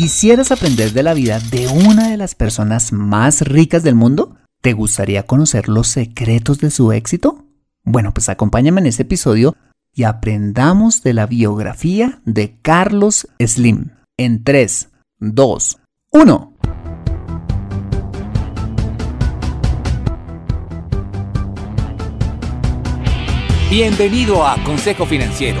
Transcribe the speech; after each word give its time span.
¿Quisieras 0.00 0.50
aprender 0.50 0.94
de 0.94 1.02
la 1.02 1.12
vida 1.12 1.40
de 1.50 1.68
una 1.68 2.08
de 2.08 2.16
las 2.16 2.34
personas 2.34 2.90
más 2.90 3.42
ricas 3.42 3.82
del 3.82 3.94
mundo? 3.94 4.34
¿Te 4.62 4.72
gustaría 4.72 5.24
conocer 5.24 5.68
los 5.68 5.88
secretos 5.88 6.58
de 6.58 6.70
su 6.70 6.90
éxito? 6.92 7.44
Bueno, 7.84 8.14
pues 8.14 8.30
acompáñame 8.30 8.80
en 8.80 8.86
este 8.86 9.02
episodio 9.02 9.56
y 9.94 10.04
aprendamos 10.04 11.02
de 11.02 11.12
la 11.12 11.26
biografía 11.26 12.22
de 12.24 12.56
Carlos 12.62 13.28
Slim. 13.38 13.90
En 14.16 14.42
3, 14.42 14.88
2, 15.18 15.78
1. 16.12 16.54
Bienvenido 23.68 24.46
a 24.46 24.64
Consejo 24.64 25.04
Financiero 25.04 25.60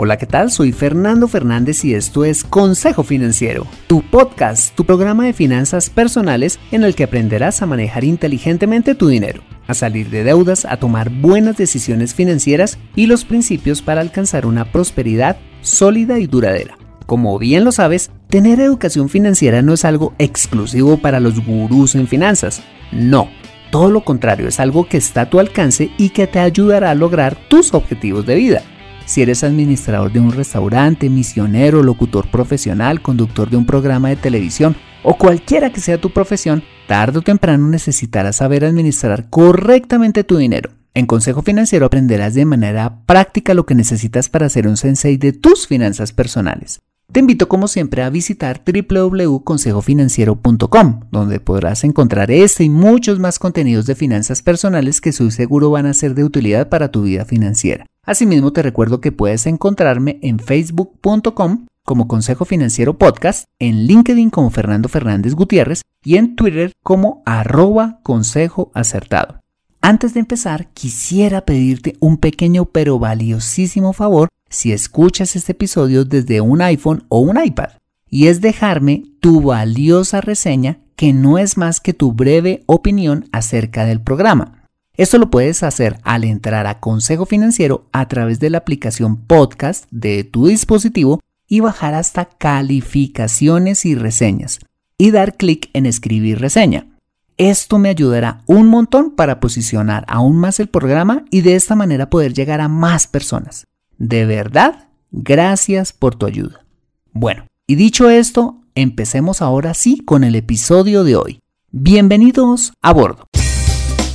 Hola, 0.00 0.16
¿qué 0.16 0.26
tal? 0.26 0.52
Soy 0.52 0.70
Fernando 0.70 1.26
Fernández 1.26 1.84
y 1.84 1.92
esto 1.92 2.24
es 2.24 2.44
Consejo 2.44 3.02
Financiero, 3.02 3.66
tu 3.88 4.00
podcast, 4.00 4.72
tu 4.76 4.84
programa 4.84 5.26
de 5.26 5.32
finanzas 5.32 5.90
personales 5.90 6.60
en 6.70 6.84
el 6.84 6.94
que 6.94 7.02
aprenderás 7.02 7.62
a 7.62 7.66
manejar 7.66 8.04
inteligentemente 8.04 8.94
tu 8.94 9.08
dinero, 9.08 9.42
a 9.66 9.74
salir 9.74 10.08
de 10.10 10.22
deudas, 10.22 10.64
a 10.66 10.76
tomar 10.76 11.10
buenas 11.10 11.56
decisiones 11.56 12.14
financieras 12.14 12.78
y 12.94 13.06
los 13.06 13.24
principios 13.24 13.82
para 13.82 14.00
alcanzar 14.00 14.46
una 14.46 14.70
prosperidad 14.70 15.36
sólida 15.62 16.20
y 16.20 16.28
duradera. 16.28 16.78
Como 17.06 17.36
bien 17.36 17.64
lo 17.64 17.72
sabes, 17.72 18.12
tener 18.28 18.60
educación 18.60 19.08
financiera 19.08 19.62
no 19.62 19.72
es 19.74 19.84
algo 19.84 20.14
exclusivo 20.18 20.98
para 20.98 21.18
los 21.18 21.44
gurús 21.44 21.96
en 21.96 22.06
finanzas. 22.06 22.62
No, 22.92 23.28
todo 23.72 23.90
lo 23.90 24.04
contrario, 24.04 24.46
es 24.46 24.60
algo 24.60 24.86
que 24.86 24.98
está 24.98 25.22
a 25.22 25.30
tu 25.30 25.40
alcance 25.40 25.90
y 25.98 26.10
que 26.10 26.28
te 26.28 26.38
ayudará 26.38 26.92
a 26.92 26.94
lograr 26.94 27.36
tus 27.48 27.74
objetivos 27.74 28.24
de 28.26 28.36
vida 28.36 28.62
si 29.08 29.22
eres 29.22 29.42
administrador 29.42 30.12
de 30.12 30.20
un 30.20 30.30
restaurante, 30.32 31.08
misionero, 31.08 31.82
locutor 31.82 32.30
profesional, 32.30 33.00
conductor 33.00 33.48
de 33.48 33.56
un 33.56 33.64
programa 33.64 34.10
de 34.10 34.16
televisión 34.16 34.76
o 35.02 35.16
cualquiera 35.16 35.72
que 35.72 35.80
sea 35.80 35.98
tu 35.98 36.10
profesión, 36.10 36.62
tarde 36.86 37.20
o 37.20 37.22
temprano 37.22 37.68
necesitarás 37.68 38.36
saber 38.36 38.66
administrar 38.66 39.30
correctamente 39.30 40.24
tu 40.24 40.36
dinero. 40.36 40.72
En 40.92 41.06
Consejo 41.06 41.40
Financiero 41.40 41.86
aprenderás 41.86 42.34
de 42.34 42.44
manera 42.44 42.98
práctica 43.06 43.54
lo 43.54 43.64
que 43.64 43.74
necesitas 43.74 44.28
para 44.28 44.50
ser 44.50 44.68
un 44.68 44.76
sensei 44.76 45.16
de 45.16 45.32
tus 45.32 45.66
finanzas 45.66 46.12
personales. 46.12 46.80
Te 47.10 47.20
invito 47.20 47.48
como 47.48 47.66
siempre 47.66 48.02
a 48.02 48.10
visitar 48.10 48.62
www.consejofinanciero.com, 48.62 51.00
donde 51.10 51.40
podrás 51.40 51.84
encontrar 51.84 52.30
este 52.30 52.64
y 52.64 52.68
muchos 52.68 53.18
más 53.18 53.38
contenidos 53.38 53.86
de 53.86 53.94
finanzas 53.94 54.42
personales 54.42 55.00
que 55.00 55.12
soy 55.12 55.30
seguro 55.30 55.70
van 55.70 55.86
a 55.86 55.94
ser 55.94 56.14
de 56.14 56.24
utilidad 56.24 56.68
para 56.68 56.90
tu 56.90 57.04
vida 57.04 57.24
financiera. 57.24 57.86
Asimismo, 58.08 58.54
te 58.54 58.62
recuerdo 58.62 59.02
que 59.02 59.12
puedes 59.12 59.44
encontrarme 59.44 60.18
en 60.22 60.38
facebook.com 60.38 61.66
como 61.84 62.08
Consejo 62.08 62.46
Financiero 62.46 62.96
Podcast, 62.96 63.44
en 63.58 63.86
LinkedIn 63.86 64.30
como 64.30 64.48
Fernando 64.48 64.88
Fernández 64.88 65.34
Gutiérrez 65.34 65.82
y 66.02 66.16
en 66.16 66.34
Twitter 66.34 66.72
como 66.82 67.22
arroba 67.26 68.00
consejo 68.02 68.70
acertado. 68.72 69.40
Antes 69.82 70.14
de 70.14 70.20
empezar, 70.20 70.68
quisiera 70.72 71.42
pedirte 71.42 71.96
un 72.00 72.16
pequeño 72.16 72.64
pero 72.64 72.98
valiosísimo 72.98 73.92
favor 73.92 74.30
si 74.48 74.72
escuchas 74.72 75.36
este 75.36 75.52
episodio 75.52 76.06
desde 76.06 76.40
un 76.40 76.62
iPhone 76.62 77.04
o 77.10 77.20
un 77.20 77.38
iPad, 77.38 77.72
y 78.08 78.28
es 78.28 78.40
dejarme 78.40 79.02
tu 79.20 79.42
valiosa 79.42 80.22
reseña 80.22 80.78
que 80.96 81.12
no 81.12 81.36
es 81.36 81.58
más 81.58 81.78
que 81.78 81.92
tu 81.92 82.12
breve 82.14 82.62
opinión 82.64 83.28
acerca 83.32 83.84
del 83.84 84.00
programa. 84.00 84.57
Esto 84.98 85.18
lo 85.18 85.30
puedes 85.30 85.62
hacer 85.62 86.00
al 86.02 86.24
entrar 86.24 86.66
a 86.66 86.80
Consejo 86.80 87.24
Financiero 87.24 87.86
a 87.92 88.08
través 88.08 88.40
de 88.40 88.50
la 88.50 88.58
aplicación 88.58 89.16
podcast 89.16 89.84
de 89.92 90.24
tu 90.24 90.48
dispositivo 90.48 91.20
y 91.46 91.60
bajar 91.60 91.94
hasta 91.94 92.24
calificaciones 92.24 93.86
y 93.86 93.94
reseñas 93.94 94.58
y 94.98 95.12
dar 95.12 95.36
clic 95.36 95.70
en 95.72 95.86
escribir 95.86 96.40
reseña. 96.40 96.88
Esto 97.36 97.78
me 97.78 97.90
ayudará 97.90 98.42
un 98.46 98.66
montón 98.66 99.12
para 99.12 99.38
posicionar 99.38 100.04
aún 100.08 100.36
más 100.36 100.58
el 100.58 100.68
programa 100.68 101.24
y 101.30 101.42
de 101.42 101.54
esta 101.54 101.76
manera 101.76 102.10
poder 102.10 102.34
llegar 102.34 102.60
a 102.60 102.66
más 102.66 103.06
personas. 103.06 103.68
De 103.98 104.26
verdad, 104.26 104.88
gracias 105.12 105.92
por 105.92 106.16
tu 106.16 106.26
ayuda. 106.26 106.64
Bueno, 107.12 107.46
y 107.68 107.76
dicho 107.76 108.10
esto, 108.10 108.62
empecemos 108.74 109.42
ahora 109.42 109.74
sí 109.74 110.00
con 110.04 110.24
el 110.24 110.34
episodio 110.34 111.04
de 111.04 111.14
hoy. 111.14 111.40
Bienvenidos 111.70 112.72
a 112.82 112.92
bordo. 112.92 113.27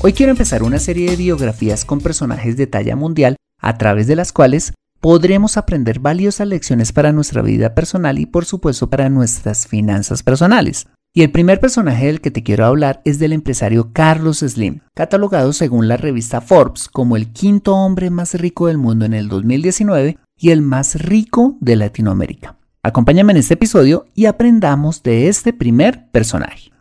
Hoy 0.06 0.12
quiero 0.12 0.31
empezar 0.31 0.64
una 0.64 0.80
serie 0.80 1.09
de 1.09 1.16
biografías 1.16 1.86
con 1.86 2.02
personajes 2.02 2.58
de 2.58 2.68
talla 2.68 2.97
mundial 2.97 3.38
a 3.62 3.78
través 3.78 4.06
de 4.06 4.18
las 4.18 4.34
cuales 4.34 4.74
podremos 5.00 5.56
aprender 5.56 6.00
valiosas 6.02 6.46
lecciones 6.46 6.91
para 6.91 7.14
nuestra 7.14 7.41
vida 7.41 7.74
personal 7.74 8.19
y 8.19 8.25
por 8.25 8.44
supuesto 8.44 8.90
para 8.90 9.08
nuestras 9.08 9.66
finanzas 9.66 10.22
personales. 10.22 10.88
Y 11.16 11.22
el 11.22 11.31
primer 11.31 11.62
personaje 11.62 12.08
del 12.08 12.19
que 12.19 12.31
te 12.31 12.44
quiero 12.44 12.66
hablar 12.66 13.02
es 13.06 13.18
del 13.18 13.31
empresario 13.31 13.92
Carlos 13.94 14.40
Slim, 14.40 14.81
catalogado 14.94 15.53
según 15.53 15.88
la 15.88 15.96
revista 15.96 16.42
Forbes 16.42 16.90
como 16.90 17.16
el 17.16 17.31
quinto 17.31 17.74
hombre 17.74 18.09
más 18.09 18.34
rico 18.34 18.68
del 18.68 18.78
mundo 18.78 19.06
en 19.06 19.13
el 19.13 19.30
2019 19.30 20.18
y 20.38 20.50
el 20.50 20.62
más 20.62 20.96
rico 20.96 21.56
de 21.62 21.78
Latinoamérica. 21.78 22.58
Acompáñame 22.84 23.31
en 23.31 23.38
este 23.38 23.53
episodio 23.53 24.06
y 24.13 24.25
aprendamos 24.25 25.02
de 25.02 25.30
este 25.30 25.53
primer 25.53 26.09
personaje. 26.12 26.74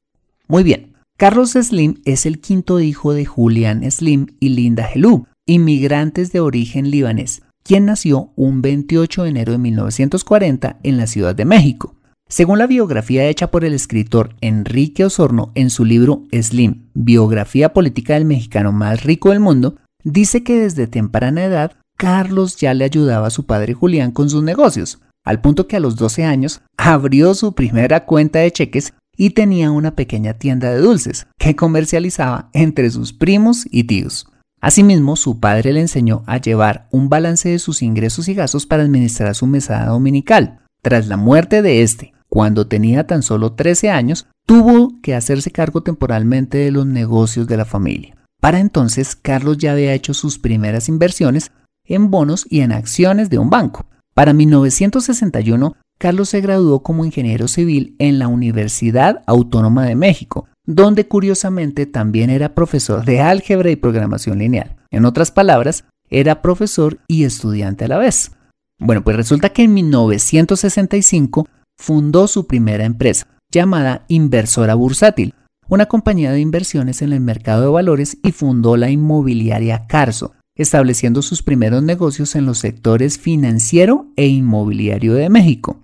Muy 0.48 0.64
bien, 0.64 0.91
Carlos 1.22 1.52
Slim 1.52 2.00
es 2.04 2.26
el 2.26 2.40
quinto 2.40 2.80
hijo 2.80 3.14
de 3.14 3.24
Julian 3.24 3.88
Slim 3.88 4.26
y 4.40 4.48
Linda 4.48 4.90
Helú, 4.92 5.28
inmigrantes 5.46 6.32
de 6.32 6.40
origen 6.40 6.90
libanés, 6.90 7.42
quien 7.62 7.84
nació 7.84 8.32
un 8.34 8.60
28 8.60 9.22
de 9.22 9.28
enero 9.28 9.52
de 9.52 9.58
1940 9.58 10.80
en 10.82 10.96
la 10.96 11.06
Ciudad 11.06 11.36
de 11.36 11.44
México. 11.44 11.94
Según 12.28 12.58
la 12.58 12.66
biografía 12.66 13.24
hecha 13.28 13.52
por 13.52 13.64
el 13.64 13.72
escritor 13.72 14.34
Enrique 14.40 15.04
Osorno 15.04 15.52
en 15.54 15.70
su 15.70 15.84
libro 15.84 16.24
Slim, 16.32 16.88
Biografía 16.92 17.72
Política 17.72 18.14
del 18.14 18.24
Mexicano 18.24 18.72
Más 18.72 19.04
Rico 19.04 19.30
del 19.30 19.38
Mundo, 19.38 19.76
dice 20.02 20.42
que 20.42 20.58
desde 20.58 20.88
temprana 20.88 21.44
edad 21.44 21.76
Carlos 21.96 22.56
ya 22.56 22.74
le 22.74 22.84
ayudaba 22.84 23.28
a 23.28 23.30
su 23.30 23.46
padre 23.46 23.74
Julián 23.74 24.10
con 24.10 24.28
sus 24.28 24.42
negocios, 24.42 24.98
al 25.24 25.40
punto 25.40 25.68
que 25.68 25.76
a 25.76 25.80
los 25.80 25.94
12 25.94 26.24
años 26.24 26.62
abrió 26.76 27.34
su 27.34 27.54
primera 27.54 28.06
cuenta 28.06 28.40
de 28.40 28.50
cheques 28.50 28.92
y 29.16 29.30
tenía 29.30 29.70
una 29.70 29.94
pequeña 29.94 30.34
tienda 30.34 30.70
de 30.70 30.78
dulces 30.78 31.26
que 31.38 31.56
comercializaba 31.56 32.50
entre 32.52 32.90
sus 32.90 33.12
primos 33.12 33.66
y 33.70 33.84
tíos. 33.84 34.26
Asimismo, 34.60 35.16
su 35.16 35.40
padre 35.40 35.72
le 35.72 35.80
enseñó 35.80 36.22
a 36.26 36.38
llevar 36.38 36.86
un 36.92 37.08
balance 37.08 37.48
de 37.48 37.58
sus 37.58 37.82
ingresos 37.82 38.28
y 38.28 38.34
gastos 38.34 38.64
para 38.64 38.84
administrar 38.84 39.34
su 39.34 39.46
mesada 39.46 39.86
dominical. 39.86 40.60
Tras 40.82 41.08
la 41.08 41.16
muerte 41.16 41.62
de 41.62 41.82
este, 41.82 42.12
cuando 42.28 42.66
tenía 42.66 43.06
tan 43.06 43.22
solo 43.22 43.52
13 43.52 43.90
años, 43.90 44.26
tuvo 44.46 45.00
que 45.02 45.14
hacerse 45.14 45.50
cargo 45.50 45.82
temporalmente 45.82 46.58
de 46.58 46.70
los 46.70 46.86
negocios 46.86 47.46
de 47.46 47.56
la 47.56 47.64
familia. 47.64 48.16
Para 48.40 48.60
entonces, 48.60 49.16
Carlos 49.16 49.58
ya 49.58 49.72
había 49.72 49.94
hecho 49.94 50.14
sus 50.14 50.38
primeras 50.38 50.88
inversiones 50.88 51.52
en 51.84 52.10
bonos 52.10 52.46
y 52.48 52.60
en 52.60 52.72
acciones 52.72 53.30
de 53.30 53.38
un 53.38 53.50
banco. 53.50 53.86
Para 54.14 54.32
1961, 54.32 55.76
Carlos 56.02 56.30
se 56.30 56.40
graduó 56.40 56.82
como 56.82 57.04
ingeniero 57.04 57.46
civil 57.46 57.94
en 58.00 58.18
la 58.18 58.26
Universidad 58.26 59.22
Autónoma 59.24 59.86
de 59.86 59.94
México, 59.94 60.48
donde 60.66 61.06
curiosamente 61.06 61.86
también 61.86 62.28
era 62.28 62.56
profesor 62.56 63.04
de 63.04 63.20
álgebra 63.20 63.70
y 63.70 63.76
programación 63.76 64.40
lineal. 64.40 64.74
En 64.90 65.04
otras 65.04 65.30
palabras, 65.30 65.84
era 66.10 66.42
profesor 66.42 66.98
y 67.06 67.22
estudiante 67.22 67.84
a 67.84 67.88
la 67.88 67.98
vez. 67.98 68.32
Bueno, 68.80 69.04
pues 69.04 69.14
resulta 69.14 69.50
que 69.50 69.62
en 69.62 69.74
1965 69.74 71.46
fundó 71.78 72.26
su 72.26 72.48
primera 72.48 72.84
empresa, 72.84 73.28
llamada 73.52 74.04
Inversora 74.08 74.74
Bursátil, 74.74 75.36
una 75.68 75.86
compañía 75.86 76.32
de 76.32 76.40
inversiones 76.40 77.00
en 77.02 77.12
el 77.12 77.20
mercado 77.20 77.62
de 77.62 77.68
valores 77.68 78.18
y 78.24 78.32
fundó 78.32 78.76
la 78.76 78.90
inmobiliaria 78.90 79.86
Carso, 79.86 80.32
estableciendo 80.56 81.22
sus 81.22 81.44
primeros 81.44 81.84
negocios 81.84 82.34
en 82.34 82.44
los 82.44 82.58
sectores 82.58 83.18
financiero 83.20 84.08
e 84.16 84.26
inmobiliario 84.26 85.14
de 85.14 85.30
México. 85.30 85.81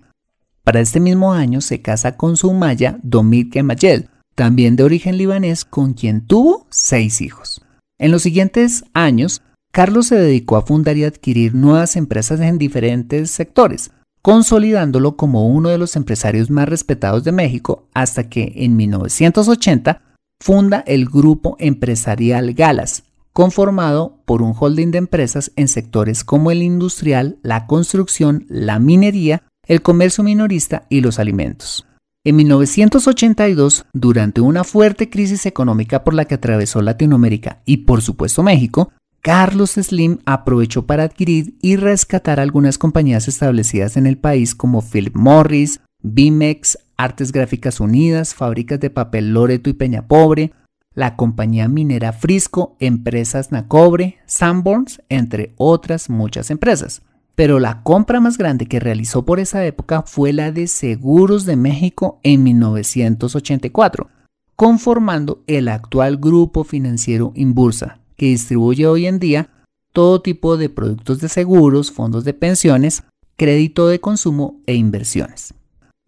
Para 0.63 0.79
este 0.81 0.99
mismo 0.99 1.33
año 1.33 1.61
se 1.61 1.81
casa 1.81 2.15
con 2.17 2.37
su 2.37 2.53
maya 2.53 2.99
Domit 3.03 3.51
Kemayel, 3.51 4.09
también 4.35 4.75
de 4.75 4.83
origen 4.83 5.17
libanés, 5.17 5.65
con 5.65 5.93
quien 5.93 6.25
tuvo 6.25 6.67
seis 6.69 7.21
hijos. 7.21 7.61
En 7.97 8.11
los 8.11 8.21
siguientes 8.21 8.85
años 8.93 9.41
Carlos 9.71 10.07
se 10.07 10.15
dedicó 10.15 10.57
a 10.57 10.63
fundar 10.63 10.97
y 10.97 11.03
adquirir 11.03 11.53
nuevas 11.53 11.95
empresas 11.95 12.39
en 12.39 12.57
diferentes 12.57 13.29
sectores, 13.29 13.91
consolidándolo 14.21 15.15
como 15.15 15.47
uno 15.47 15.69
de 15.69 15.77
los 15.77 15.95
empresarios 15.95 16.49
más 16.49 16.67
respetados 16.67 17.23
de 17.23 17.31
México 17.31 17.87
hasta 17.93 18.29
que 18.29 18.53
en 18.55 18.75
1980 18.75 20.01
funda 20.39 20.83
el 20.87 21.05
grupo 21.05 21.55
empresarial 21.59 22.53
Galas, 22.53 23.03
conformado 23.31 24.17
por 24.25 24.41
un 24.41 24.55
holding 24.57 24.91
de 24.91 24.97
empresas 24.97 25.51
en 25.55 25.67
sectores 25.67 26.23
como 26.23 26.49
el 26.49 26.63
industrial, 26.63 27.37
la 27.43 27.67
construcción, 27.67 28.45
la 28.49 28.79
minería, 28.79 29.43
el 29.69 29.81
comercio 29.83 30.23
minorista 30.23 30.85
y 30.89 30.99
los 30.99 31.19
alimentos. 31.19 31.85
En 32.25 32.35
1982, 32.35 33.85
durante 33.93 34.41
una 34.41 34.65
fuerte 34.65 35.09
crisis 35.09 35.45
económica 35.45 36.03
por 36.03 36.15
la 36.15 36.25
que 36.25 36.35
atravesó 36.35 36.81
Latinoamérica 36.81 37.61
y 37.65 37.77
por 37.77 38.01
supuesto 38.01 38.43
México, 38.43 38.91
Carlos 39.21 39.71
Slim 39.71 40.17
aprovechó 40.25 40.85
para 40.85 41.03
adquirir 41.03 41.55
y 41.61 41.75
rescatar 41.75 42.39
algunas 42.39 42.77
compañías 42.77 43.27
establecidas 43.27 43.95
en 43.95 44.07
el 44.07 44.17
país 44.17 44.55
como 44.55 44.81
Philip 44.81 45.15
Morris, 45.15 45.81
Bimex, 46.01 46.79
Artes 46.97 47.31
Gráficas 47.31 47.79
Unidas, 47.79 48.33
Fábricas 48.33 48.79
de 48.79 48.89
Papel 48.89 49.33
Loreto 49.33 49.69
y 49.69 49.73
Peña 49.73 50.07
Pobre, 50.07 50.51
la 50.95 51.15
compañía 51.15 51.67
minera 51.67 52.11
Frisco, 52.11 52.75
empresas 52.79 53.51
Nacobre, 53.51 54.17
Sanborns, 54.25 55.01
entre 55.09 55.53
otras 55.57 56.09
muchas 56.09 56.49
empresas. 56.49 57.03
Pero 57.39 57.57
la 57.61 57.83
compra 57.83 58.19
más 58.19 58.37
grande 58.37 58.65
que 58.65 58.81
realizó 58.81 59.23
por 59.23 59.39
esa 59.39 59.65
época 59.65 60.01
fue 60.01 60.33
la 60.33 60.51
de 60.51 60.67
Seguros 60.67 61.45
de 61.45 61.55
México 61.55 62.19
en 62.21 62.43
1984, 62.43 64.09
conformando 64.57 65.41
el 65.47 65.69
actual 65.69 66.17
grupo 66.17 66.65
financiero 66.65 67.31
Inbursa, 67.35 67.99
que 68.17 68.25
distribuye 68.25 68.87
hoy 68.87 69.05
en 69.05 69.19
día 69.19 69.51
todo 69.93 70.21
tipo 70.21 70.57
de 70.57 70.67
productos 70.67 71.21
de 71.21 71.29
seguros, 71.29 71.93
fondos 71.93 72.25
de 72.25 72.33
pensiones, 72.33 73.03
crédito 73.37 73.87
de 73.87 74.01
consumo 74.01 74.59
e 74.65 74.75
inversiones. 74.75 75.53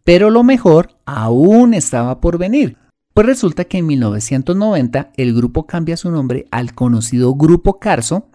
Pero 0.03 0.31
lo 0.31 0.43
mejor 0.43 0.97
aún 1.05 1.73
estaba 1.73 2.19
por 2.19 2.39
venir, 2.39 2.75
pues 3.13 3.25
resulta 3.25 3.63
que 3.63 3.77
en 3.77 3.87
1990 3.87 5.13
el 5.15 5.33
grupo 5.33 5.65
cambia 5.65 5.95
su 5.95 6.11
nombre 6.11 6.45
al 6.51 6.75
conocido 6.75 7.35
Grupo 7.35 7.79
Carso 7.79 8.25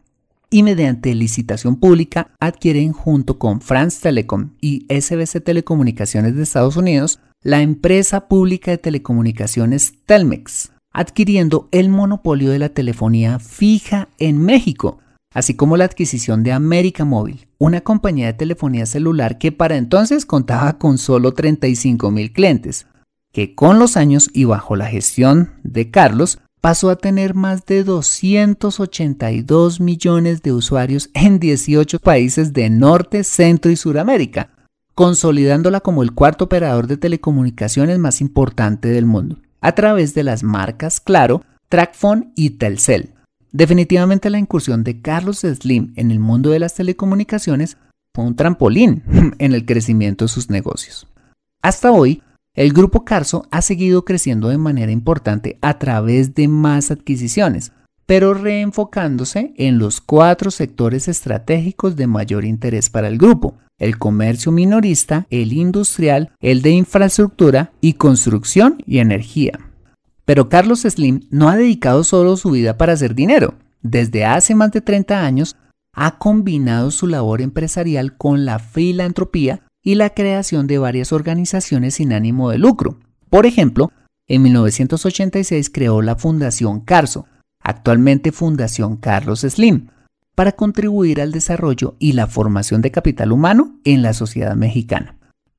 y 0.51 0.63
mediante 0.63 1.15
licitación 1.15 1.77
pública 1.77 2.31
adquieren 2.41 2.93
junto 2.93 3.39
con 3.39 3.61
France 3.61 3.99
Telecom 4.03 4.51
y 4.61 4.87
SBC 4.89 5.43
Telecomunicaciones 5.43 6.37
de 6.37 6.43
Estados 6.43 6.77
Unidos 6.77 7.21
la 7.43 7.63
empresa 7.63 8.29
pública 8.29 8.73
de 8.73 8.79
telecomunicaciones 8.79 9.95
Telmex, 10.07 10.73
adquiriendo 10.93 11.69
el 11.71 11.89
monopolio 11.89 12.51
de 12.51 12.59
la 12.59 12.71
telefonía 12.71 13.39
fija 13.39 14.09
en 14.19 14.39
México, 14.39 14.99
así 15.33 15.55
como 15.55 15.77
la 15.77 15.85
adquisición 15.85 16.43
de 16.43 16.53
América 16.53 17.05
Móvil, 17.05 17.47
una 17.59 17.83
compañía 17.83 18.27
de 18.27 18.33
telefonía 18.33 18.87
celular 18.87 19.39
que 19.39 19.53
para 19.53 19.77
entonces 19.77 20.27
contaba 20.27 20.79
con 20.79 20.99
solo 20.99 21.35
35 21.35 22.11
mil 22.11 22.33
clientes, 22.33 22.87
que 23.33 23.55
con 23.55 23.79
los 23.79 23.97
años 23.97 24.31
y 24.33 24.45
bajo 24.45 24.75
la 24.77 24.87
gestión 24.87 25.53
de 25.63 25.91
Carlos 25.91 26.39
pasó 26.61 26.91
a 26.91 26.97
tener 26.97 27.35
más 27.35 27.65
de 27.67 27.85
282 27.85 29.81
millones 29.81 30.43
de 30.43 30.53
usuarios 30.53 31.11
en 31.15 31.39
18 31.39 31.99
países 32.01 32.53
de 32.53 32.71
Norte, 32.71 33.25
Centro 33.25 33.71
y 33.71 33.77
Suramérica, 33.77 34.51
consolidándola 34.95 35.81
como 35.81 36.03
el 36.03 36.13
cuarto 36.13 36.45
operador 36.45 36.87
de 36.87 36.97
telecomunicaciones 36.97 37.99
más 37.99 38.21
importante 38.21 38.89
del 38.89 39.07
mundo 39.07 39.39
a 39.61 39.73
través 39.73 40.15
de 40.15 40.23
las 40.23 40.43
marcas 40.43 41.01
Claro, 41.01 41.43
Trackphone 41.69 42.33
y 42.37 42.51
Telcel. 42.51 43.15
Definitivamente 43.53 44.31
la 44.31 44.39
incursión 44.39 44.85
de 44.85 45.01
Carlos 45.01 45.39
Slim 45.41 45.93
en 45.97 46.11
el 46.11 46.21
mundo 46.21 46.51
de 46.51 46.59
las 46.59 46.75
telecomunicaciones 46.75 47.77
fue 48.15 48.25
un 48.25 48.37
trampolín 48.37 49.03
en 49.39 49.55
el 49.55 49.65
crecimiento 49.65 50.27
de 50.27 50.29
sus 50.29 50.51
negocios. 50.51 51.07
Hasta 51.63 51.91
hoy, 51.91 52.23
el 52.57 52.73
grupo 52.73 53.05
Carso 53.05 53.47
ha 53.51 53.61
seguido 53.61 54.05
creciendo 54.05 54.49
de 54.49 54.57
manera 54.57 54.91
importante 54.91 55.59
a 55.61 55.79
través 55.79 56.35
de 56.35 56.49
más 56.49 56.91
adquisiciones, 56.91 57.73
pero 58.07 58.33
reenfocándose 58.33 59.53
en 59.57 59.79
los 59.79 60.01
cuatro 60.01 60.51
sectores 60.51 61.07
estratégicos 61.07 61.97
de 61.97 62.07
mayor 62.07 62.47
interés 62.47 62.89
para 62.89 63.09
el 63.09 63.19
grupo, 63.19 63.59
el 63.79 63.99
comercio 63.99 64.53
minorista, 64.53 65.27
el 65.29 65.53
industrial, 65.53 66.33
el 66.41 66.63
de 66.63 66.71
infraestructura 66.71 67.73
y 67.83 67.95
construcción 67.95 68.83
y 68.87 68.99
energía. 68.99 69.61
Pero 70.25 70.49
Carlos 70.49 70.81
Slim 70.81 71.21
no 71.31 71.51
ha 71.51 71.57
dedicado 71.57 72.05
solo 72.05 72.39
su 72.39 72.51
vida 72.53 72.79
para 72.79 72.95
hacer 72.95 73.15
dinero. 73.15 73.55
Desde 73.83 74.25
hace 74.25 74.55
más 74.55 74.73
de 74.73 74.81
30 74.81 75.25
años 75.25 75.57
ha 75.93 76.19
combinado 76.19 76.91
su 76.91 77.07
labor 77.07 77.43
empresarial 77.43 78.17
con 78.17 78.45
la 78.45 78.59
filantropía 78.59 79.63
y 79.87 79.95
la 79.95 80.11
creación 80.11 80.67
de 80.67 80.79
varias 80.79 81.13
organizaciones 81.13 81.95
sin 81.95 82.13
ánimo 82.13 82.51
de 82.51 82.59
lucro. 82.59 82.99
Por 83.31 83.47
ejemplo, 83.47 83.93
en 84.27 84.43
1986 84.43 85.71
creó 85.71 86.03
la 86.03 86.17
Fundación 86.17 86.81
Carso, 86.81 87.27
actualmente 87.63 88.33
Fundación 88.33 88.97
Carlos 88.97 89.43
Slim, 89.43 89.87
para 90.35 90.51
contribuir 90.51 91.21
al 91.21 91.31
desarrollo 91.31 91.95
y 92.01 92.15
la 92.15 92.27
formación 92.27 92.83
de 92.83 92.91
capital 92.91 93.31
humano 93.31 93.79
en 93.85 94.03
la 94.03 94.13
sociedad 94.13 94.57
mexicana. 94.57 95.19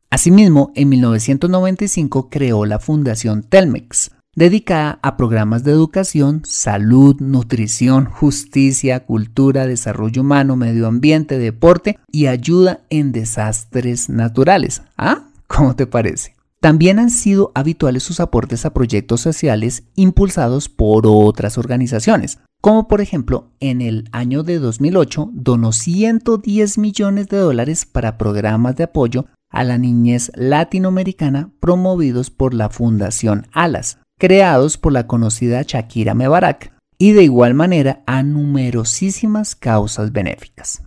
Asimismo, 0.09 0.73
en 0.75 0.89
1995 0.89 2.29
creó 2.29 2.65
la 2.65 2.79
Fundación 2.79 3.43
Telmex, 3.43 4.11
dedicada 4.37 4.99
a 5.01 5.17
programas 5.17 5.63
de 5.63 5.71
educación, 5.71 6.43
salud, 6.45 7.15
nutrición, 7.19 8.05
justicia, 8.05 9.03
cultura, 9.03 9.65
desarrollo 9.65 10.21
humano, 10.21 10.55
medio 10.55 10.85
ambiente, 10.85 11.39
deporte 11.39 11.97
y 12.11 12.27
ayuda 12.27 12.81
en 12.91 13.11
desastres 13.11 14.09
naturales. 14.09 14.83
¿Ah? 14.95 15.23
¿Cómo 15.47 15.75
te 15.75 15.87
parece? 15.87 16.35
También 16.59 16.99
han 16.99 17.09
sido 17.09 17.51
habituales 17.55 18.03
sus 18.03 18.19
aportes 18.19 18.63
a 18.67 18.75
proyectos 18.75 19.21
sociales 19.21 19.85
impulsados 19.95 20.69
por 20.69 21.07
otras 21.07 21.57
organizaciones, 21.57 22.37
como 22.61 22.87
por 22.87 23.01
ejemplo 23.01 23.49
en 23.59 23.81
el 23.81 24.07
año 24.11 24.43
de 24.43 24.59
2008 24.59 25.31
donó 25.33 25.71
110 25.71 26.77
millones 26.77 27.27
de 27.29 27.37
dólares 27.37 27.85
para 27.85 28.19
programas 28.19 28.75
de 28.75 28.83
apoyo 28.83 29.25
a 29.49 29.63
la 29.63 29.79
niñez 29.79 30.31
latinoamericana 30.35 31.49
promovidos 31.59 32.29
por 32.29 32.53
la 32.53 32.69
Fundación 32.69 33.47
Alas, 33.51 33.97
creados 34.17 34.77
por 34.77 34.93
la 34.93 35.07
conocida 35.07 35.63
Shakira 35.63 36.13
Mebarak, 36.13 36.73
y 36.97 37.11
de 37.11 37.23
igual 37.23 37.53
manera 37.53 38.03
a 38.07 38.23
numerosísimas 38.23 39.55
causas 39.55 40.11
benéficas. 40.11 40.81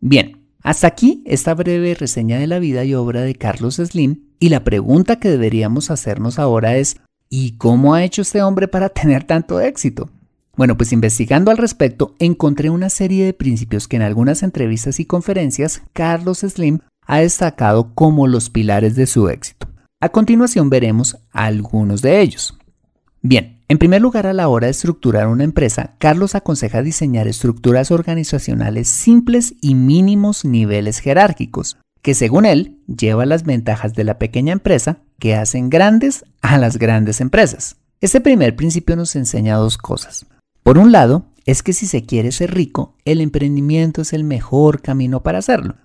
Bien, 0.00 0.44
hasta 0.62 0.86
aquí 0.86 1.22
esta 1.26 1.54
breve 1.54 1.94
reseña 1.94 2.38
de 2.38 2.46
la 2.46 2.58
vida 2.58 2.84
y 2.84 2.94
obra 2.94 3.22
de 3.22 3.34
Carlos 3.34 3.76
Slim 3.76 4.24
y 4.38 4.50
la 4.50 4.64
pregunta 4.64 5.18
que 5.18 5.30
deberíamos 5.30 5.90
hacernos 5.90 6.38
ahora 6.38 6.76
es 6.76 6.98
¿y 7.30 7.56
cómo 7.56 7.94
ha 7.94 8.04
hecho 8.04 8.22
este 8.22 8.42
hombre 8.42 8.68
para 8.68 8.88
tener 8.90 9.24
tanto 9.24 9.60
éxito? 9.60 10.10
Bueno, 10.56 10.76
pues 10.76 10.92
investigando 10.92 11.50
al 11.50 11.58
respecto, 11.58 12.14
encontré 12.18 12.70
una 12.70 12.88
serie 12.88 13.24
de 13.24 13.32
principios 13.32 13.88
que 13.88 13.96
en 13.96 14.02
algunas 14.02 14.42
entrevistas 14.42 15.00
y 15.00 15.04
conferencias 15.04 15.82
Carlos 15.92 16.40
Slim 16.40 16.78
ha 17.06 17.18
destacado 17.18 17.92
como 17.94 18.26
los 18.26 18.50
pilares 18.50 18.94
de 18.94 19.06
su 19.06 19.28
éxito. 19.28 19.68
A 20.00 20.10
continuación 20.10 20.70
veremos 20.70 21.18
algunos 21.32 22.02
de 22.02 22.20
ellos. 22.20 22.56
Bien, 23.26 23.62
en 23.68 23.78
primer 23.78 24.02
lugar, 24.02 24.26
a 24.26 24.34
la 24.34 24.48
hora 24.48 24.66
de 24.66 24.72
estructurar 24.72 25.28
una 25.28 25.44
empresa, 25.44 25.94
Carlos 25.96 26.34
aconseja 26.34 26.82
diseñar 26.82 27.26
estructuras 27.26 27.90
organizacionales 27.90 28.86
simples 28.86 29.54
y 29.62 29.74
mínimos 29.74 30.44
niveles 30.44 30.98
jerárquicos, 30.98 31.78
que 32.02 32.12
según 32.12 32.44
él 32.44 32.82
lleva 32.86 33.24
las 33.24 33.44
ventajas 33.44 33.94
de 33.94 34.04
la 34.04 34.18
pequeña 34.18 34.52
empresa 34.52 34.98
que 35.18 35.34
hacen 35.34 35.70
grandes 35.70 36.26
a 36.42 36.58
las 36.58 36.76
grandes 36.76 37.22
empresas. 37.22 37.76
Este 38.02 38.20
primer 38.20 38.56
principio 38.56 38.94
nos 38.94 39.16
enseña 39.16 39.56
dos 39.56 39.78
cosas. 39.78 40.26
Por 40.62 40.76
un 40.76 40.92
lado, 40.92 41.24
es 41.46 41.62
que 41.62 41.72
si 41.72 41.86
se 41.86 42.04
quiere 42.04 42.30
ser 42.30 42.52
rico, 42.52 42.94
el 43.06 43.22
emprendimiento 43.22 44.02
es 44.02 44.12
el 44.12 44.24
mejor 44.24 44.82
camino 44.82 45.22
para 45.22 45.38
hacerlo. 45.38 45.76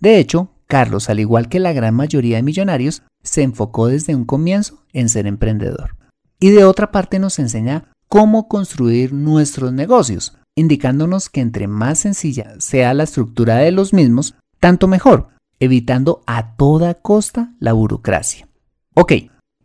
De 0.00 0.18
hecho, 0.18 0.50
Carlos, 0.66 1.08
al 1.10 1.20
igual 1.20 1.48
que 1.48 1.60
la 1.60 1.72
gran 1.72 1.94
mayoría 1.94 2.38
de 2.38 2.42
millonarios, 2.42 3.04
se 3.22 3.42
enfocó 3.44 3.86
desde 3.86 4.16
un 4.16 4.24
comienzo 4.24 4.82
en 4.92 5.08
ser 5.08 5.28
emprendedor. 5.28 5.94
Y 6.40 6.50
de 6.50 6.64
otra 6.64 6.92
parte 6.92 7.18
nos 7.18 7.38
enseña 7.38 7.90
cómo 8.08 8.48
construir 8.48 9.12
nuestros 9.12 9.72
negocios, 9.72 10.38
indicándonos 10.56 11.28
que 11.28 11.40
entre 11.40 11.66
más 11.66 12.00
sencilla 12.00 12.54
sea 12.58 12.94
la 12.94 13.04
estructura 13.04 13.56
de 13.56 13.72
los 13.72 13.92
mismos, 13.92 14.34
tanto 14.60 14.88
mejor, 14.88 15.28
evitando 15.60 16.22
a 16.26 16.56
toda 16.56 16.94
costa 16.94 17.54
la 17.58 17.72
burocracia. 17.72 18.48
Ok, 18.94 19.12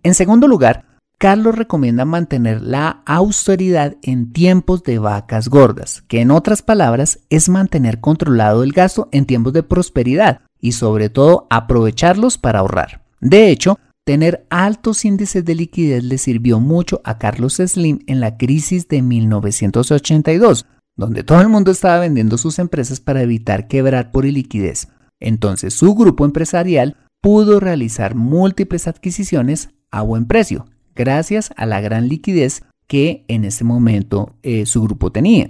en 0.03 0.13
segundo 0.13 0.47
lugar, 0.47 0.85
Carlos 1.17 1.55
recomienda 1.55 2.03
mantener 2.03 2.61
la 2.61 3.01
austeridad 3.05 3.95
en 4.01 4.33
tiempos 4.33 4.83
de 4.83 4.99
vacas 4.99 5.47
gordas, 5.47 6.03
que 6.07 6.19
en 6.19 6.31
otras 6.31 6.61
palabras 6.61 7.19
es 7.29 7.47
mantener 7.47 8.01
controlado 8.01 8.61
el 8.61 8.73
gasto 8.73 9.07
en 9.11 9.25
tiempos 9.25 9.53
de 9.53 9.63
prosperidad 9.63 10.41
y 10.59 10.73
sobre 10.73 11.09
todo 11.09 11.47
aprovecharlos 11.49 12.37
para 12.37 12.59
ahorrar. 12.59 13.03
De 13.21 13.49
hecho, 13.49 13.79
tener 14.05 14.45
altos 14.49 15.05
índices 15.05 15.45
de 15.45 15.55
liquidez 15.55 16.03
le 16.03 16.17
sirvió 16.17 16.59
mucho 16.59 17.01
a 17.03 17.17
Carlos 17.17 17.55
Slim 17.55 17.99
en 18.07 18.19
la 18.19 18.37
crisis 18.37 18.87
de 18.87 19.01
1982, 19.01 20.65
donde 20.95 21.23
todo 21.23 21.41
el 21.41 21.49
mundo 21.49 21.71
estaba 21.71 21.99
vendiendo 21.99 22.37
sus 22.37 22.59
empresas 22.59 22.99
para 22.99 23.21
evitar 23.21 23.67
quebrar 23.67 24.11
por 24.11 24.25
iliquidez. 24.25 24.89
Entonces 25.19 25.73
su 25.73 25.95
grupo 25.95 26.25
empresarial 26.25 26.97
pudo 27.21 27.59
realizar 27.59 28.15
múltiples 28.15 28.87
adquisiciones 28.87 29.69
a 29.91 30.01
buen 30.01 30.25
precio, 30.25 30.65
gracias 30.95 31.53
a 31.55 31.65
la 31.65 31.79
gran 31.79 32.09
liquidez 32.09 32.63
que 32.87 33.23
en 33.27 33.45
ese 33.45 33.63
momento 33.63 34.35
eh, 34.43 34.65
su 34.65 34.81
grupo 34.83 35.11
tenía. 35.11 35.49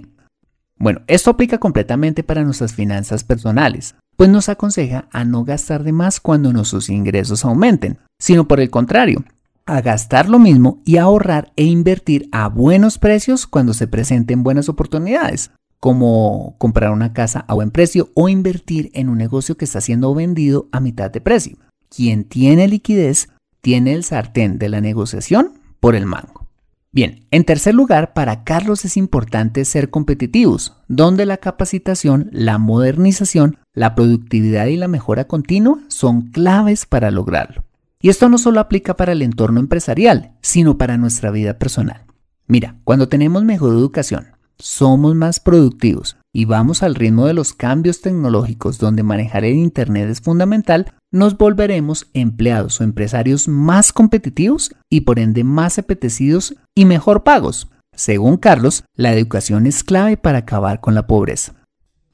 Bueno, 0.76 1.02
esto 1.06 1.30
aplica 1.30 1.58
completamente 1.58 2.22
para 2.22 2.44
nuestras 2.44 2.74
finanzas 2.74 3.24
personales, 3.24 3.96
pues 4.16 4.28
nos 4.28 4.48
aconseja 4.48 5.08
a 5.10 5.24
no 5.24 5.44
gastar 5.44 5.82
de 5.82 5.92
más 5.92 6.20
cuando 6.20 6.52
nuestros 6.52 6.88
ingresos 6.88 7.44
aumenten, 7.44 7.98
sino 8.18 8.48
por 8.48 8.60
el 8.60 8.70
contrario, 8.70 9.24
a 9.66 9.80
gastar 9.80 10.28
lo 10.28 10.38
mismo 10.38 10.82
y 10.84 10.98
ahorrar 10.98 11.52
e 11.56 11.64
invertir 11.64 12.28
a 12.32 12.48
buenos 12.48 12.98
precios 12.98 13.46
cuando 13.46 13.74
se 13.74 13.86
presenten 13.86 14.42
buenas 14.42 14.68
oportunidades, 14.68 15.50
como 15.80 16.56
comprar 16.58 16.92
una 16.92 17.12
casa 17.12 17.44
a 17.48 17.54
buen 17.54 17.70
precio 17.70 18.10
o 18.14 18.28
invertir 18.28 18.90
en 18.94 19.08
un 19.08 19.18
negocio 19.18 19.56
que 19.56 19.64
está 19.64 19.80
siendo 19.80 20.14
vendido 20.14 20.68
a 20.72 20.80
mitad 20.80 21.10
de 21.10 21.20
precio. 21.20 21.56
Quien 21.88 22.24
tiene 22.24 22.68
liquidez 22.68 23.28
tiene 23.60 23.94
el 23.94 24.04
sartén 24.04 24.58
de 24.58 24.68
la 24.68 24.80
negociación 24.80 25.52
por 25.80 25.94
el 25.94 26.06
mango. 26.06 26.44
Bien, 26.92 27.26
en 27.32 27.44
tercer 27.44 27.74
lugar, 27.74 28.12
para 28.12 28.44
Carlos 28.44 28.84
es 28.84 28.96
importante 28.96 29.64
ser 29.64 29.90
competitivos, 29.90 30.76
donde 30.86 31.26
la 31.26 31.38
capacitación, 31.38 32.28
la 32.30 32.58
modernización, 32.58 33.58
la 33.72 33.96
productividad 33.96 34.66
y 34.66 34.76
la 34.76 34.86
mejora 34.86 35.24
continua 35.24 35.80
son 35.88 36.30
claves 36.30 36.86
para 36.86 37.10
lograrlo. 37.10 37.63
Y 38.04 38.10
esto 38.10 38.28
no 38.28 38.36
solo 38.36 38.60
aplica 38.60 38.98
para 38.98 39.12
el 39.12 39.22
entorno 39.22 39.60
empresarial, 39.60 40.32
sino 40.42 40.76
para 40.76 40.98
nuestra 40.98 41.30
vida 41.30 41.58
personal. 41.58 42.04
Mira, 42.46 42.76
cuando 42.84 43.08
tenemos 43.08 43.44
mejor 43.44 43.70
educación, 43.70 44.26
somos 44.58 45.14
más 45.14 45.40
productivos 45.40 46.18
y 46.30 46.44
vamos 46.44 46.82
al 46.82 46.96
ritmo 46.96 47.24
de 47.24 47.32
los 47.32 47.54
cambios 47.54 48.02
tecnológicos 48.02 48.76
donde 48.76 49.02
manejar 49.02 49.46
el 49.46 49.54
Internet 49.54 50.10
es 50.10 50.20
fundamental, 50.20 50.92
nos 51.10 51.38
volveremos 51.38 52.10
empleados 52.12 52.78
o 52.78 52.84
empresarios 52.84 53.48
más 53.48 53.90
competitivos 53.90 54.76
y 54.90 55.00
por 55.00 55.18
ende 55.18 55.42
más 55.42 55.78
apetecidos 55.78 56.56
y 56.74 56.84
mejor 56.84 57.24
pagos. 57.24 57.70
Según 57.96 58.36
Carlos, 58.36 58.84
la 58.94 59.14
educación 59.14 59.66
es 59.66 59.82
clave 59.82 60.18
para 60.18 60.40
acabar 60.40 60.82
con 60.82 60.94
la 60.94 61.06
pobreza. 61.06 61.54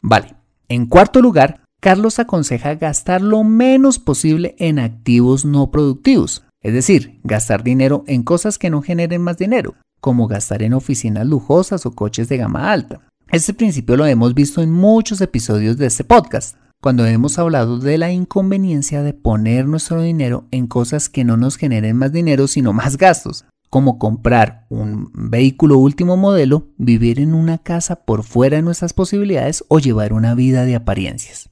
Vale, 0.02 0.36
en 0.68 0.86
cuarto 0.86 1.20
lugar, 1.20 1.64
Carlos 1.80 2.18
aconseja 2.18 2.74
gastar 2.74 3.22
lo 3.22 3.42
menos 3.42 3.98
posible 3.98 4.54
en 4.58 4.78
activos 4.78 5.46
no 5.46 5.70
productivos, 5.70 6.44
es 6.62 6.74
decir, 6.74 7.20
gastar 7.24 7.64
dinero 7.64 8.04
en 8.06 8.22
cosas 8.22 8.58
que 8.58 8.68
no 8.68 8.82
generen 8.82 9.22
más 9.22 9.38
dinero, 9.38 9.76
como 9.98 10.26
gastar 10.26 10.62
en 10.62 10.74
oficinas 10.74 11.26
lujosas 11.26 11.86
o 11.86 11.92
coches 11.92 12.28
de 12.28 12.36
gama 12.36 12.70
alta. 12.70 13.00
Este 13.30 13.54
principio 13.54 13.96
lo 13.96 14.04
hemos 14.04 14.34
visto 14.34 14.60
en 14.60 14.70
muchos 14.70 15.22
episodios 15.22 15.78
de 15.78 15.86
este 15.86 16.04
podcast, 16.04 16.58
cuando 16.82 17.06
hemos 17.06 17.38
hablado 17.38 17.78
de 17.78 17.96
la 17.96 18.12
inconveniencia 18.12 19.02
de 19.02 19.14
poner 19.14 19.66
nuestro 19.66 20.02
dinero 20.02 20.44
en 20.50 20.66
cosas 20.66 21.08
que 21.08 21.24
no 21.24 21.38
nos 21.38 21.56
generen 21.56 21.96
más 21.96 22.12
dinero 22.12 22.46
sino 22.46 22.74
más 22.74 22.98
gastos, 22.98 23.46
como 23.70 23.98
comprar 23.98 24.66
un 24.68 25.10
vehículo 25.14 25.78
último 25.78 26.18
modelo, 26.18 26.66
vivir 26.76 27.20
en 27.20 27.32
una 27.32 27.56
casa 27.56 28.04
por 28.04 28.22
fuera 28.22 28.56
de 28.56 28.62
nuestras 28.62 28.92
posibilidades 28.92 29.64
o 29.68 29.78
llevar 29.78 30.12
una 30.12 30.34
vida 30.34 30.66
de 30.66 30.74
apariencias. 30.74 31.49